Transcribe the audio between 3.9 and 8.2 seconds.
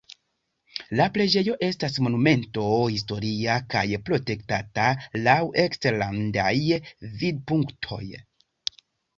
protektata laŭ eksterlandaj vidpunktoj.